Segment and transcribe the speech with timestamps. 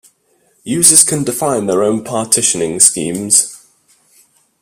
[0.63, 3.67] Users can define their own partitioning schemes.